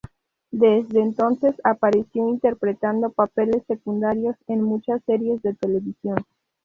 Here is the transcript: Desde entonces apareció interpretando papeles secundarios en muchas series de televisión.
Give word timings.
Desde 0.49 0.99
entonces 0.99 1.61
apareció 1.63 2.27
interpretando 2.27 3.11
papeles 3.11 3.61
secundarios 3.67 4.35
en 4.47 4.63
muchas 4.63 4.99
series 5.05 5.43
de 5.43 5.53
televisión. 5.53 6.17